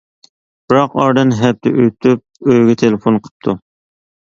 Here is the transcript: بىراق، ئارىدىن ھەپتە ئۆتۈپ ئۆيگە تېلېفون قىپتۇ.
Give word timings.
بىراق، 0.73 0.95
ئارىدىن 1.03 1.35
ھەپتە 1.43 1.75
ئۆتۈپ 1.85 2.51
ئۆيگە 2.51 2.81
تېلېفون 2.87 3.25
قىپتۇ. 3.25 3.61